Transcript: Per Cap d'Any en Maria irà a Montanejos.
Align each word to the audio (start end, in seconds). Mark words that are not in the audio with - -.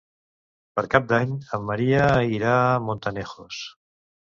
Per 0.79 0.83
Cap 0.93 1.05
d'Any 1.11 1.37
en 1.59 1.69
Maria 1.69 2.11
irà 2.41 2.59
a 2.67 2.77
Montanejos. 2.91 3.67